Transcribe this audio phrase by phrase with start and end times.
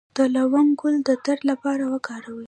[0.15, 2.39] د لونګ ګل د درد لپاره وکاروئ